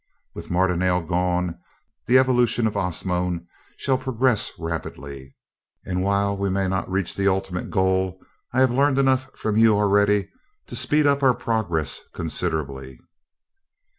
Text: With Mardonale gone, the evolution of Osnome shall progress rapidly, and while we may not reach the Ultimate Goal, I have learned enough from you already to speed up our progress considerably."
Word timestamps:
With 0.33 0.49
Mardonale 0.49 1.01
gone, 1.03 1.59
the 2.07 2.17
evolution 2.17 2.65
of 2.65 2.73
Osnome 2.75 3.45
shall 3.77 3.99
progress 3.99 4.51
rapidly, 4.57 5.35
and 5.85 6.01
while 6.01 6.35
we 6.35 6.49
may 6.49 6.67
not 6.67 6.89
reach 6.89 7.13
the 7.13 7.27
Ultimate 7.27 7.69
Goal, 7.69 8.19
I 8.51 8.61
have 8.61 8.71
learned 8.71 8.97
enough 8.97 9.29
from 9.35 9.57
you 9.57 9.77
already 9.77 10.31
to 10.65 10.75
speed 10.75 11.05
up 11.05 11.21
our 11.21 11.35
progress 11.35 12.01
considerably." 12.15 12.99